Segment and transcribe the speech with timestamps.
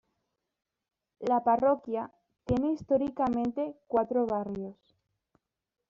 [1.19, 2.11] La parroquia
[2.47, 4.97] tiene históricamente cuatro barrios.